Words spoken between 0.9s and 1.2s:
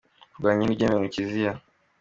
mu